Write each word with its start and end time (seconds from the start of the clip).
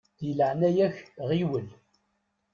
Di 0.19 0.29
leɛya-k 0.37 0.95
ɣiwel! 1.29 1.67